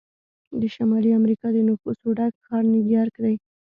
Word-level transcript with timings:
د 0.59 0.61
شمالي 0.75 1.11
امریکا 1.19 1.47
د 1.53 1.57
نفوسو 1.69 2.07
ډک 2.17 2.33
ښار 2.45 2.63
نیویارک 2.73 3.15
دی. 3.23 3.35